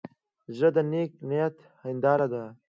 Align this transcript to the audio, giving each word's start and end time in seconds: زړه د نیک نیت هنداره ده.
زړه 0.55 0.69
د 0.75 0.77
نیک 0.91 1.11
نیت 1.29 1.55
هنداره 1.83 2.27
ده. 2.33 2.43